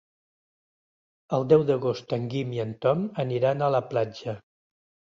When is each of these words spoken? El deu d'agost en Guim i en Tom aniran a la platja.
El 1.39 1.45
deu 1.53 1.67
d'agost 1.69 2.17
en 2.19 2.27
Guim 2.33 2.57
i 2.59 2.65
en 2.67 2.75
Tom 2.87 3.07
aniran 3.29 3.63
a 3.63 3.73
la 3.79 3.87
platja. 3.95 4.39